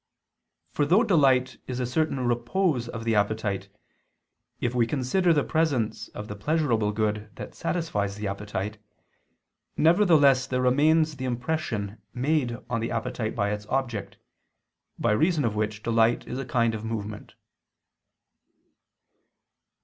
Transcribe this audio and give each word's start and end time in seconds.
For 0.71 0.83
though 0.83 1.03
delight 1.03 1.57
is 1.67 1.79
a 1.79 1.85
certain 1.85 2.21
repose 2.21 2.87
of 2.89 3.03
the 3.03 3.13
appetite, 3.13 3.69
if 4.59 4.73
we 4.73 4.87
consider 4.87 5.31
the 5.31 5.43
presence 5.43 6.07
of 6.07 6.27
the 6.27 6.35
pleasurable 6.35 6.91
good 6.91 7.29
that 7.35 7.53
satisfies 7.53 8.15
the 8.15 8.27
appetite, 8.27 8.79
nevertheless 9.77 10.47
there 10.47 10.63
remains 10.63 11.17
the 11.17 11.25
impression 11.25 12.01
made 12.15 12.57
on 12.67 12.81
the 12.81 12.89
appetite 12.89 13.35
by 13.35 13.51
its 13.51 13.67
object, 13.67 14.17
by 14.97 15.11
reason 15.11 15.45
of 15.45 15.53
which 15.55 15.83
delight 15.83 16.25
is 16.27 16.39
a 16.39 16.45
kind 16.45 16.73
of 16.73 16.83
movement. 16.83 17.35